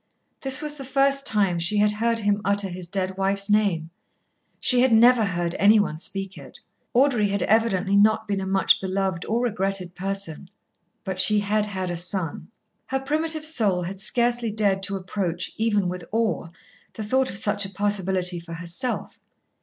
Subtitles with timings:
[0.41, 3.91] This was the first time she had heard him utter his dead wife's name.
[4.59, 6.59] She had never heard anyone speak it.
[6.95, 10.49] Audrey had evidently not been a much beloved or regretted person.
[11.03, 12.47] But she had had a son.
[12.87, 16.47] Her primitive soul had scarcely dared to approach, even with awe,
[16.93, 19.19] the thought of such a possibility for herself.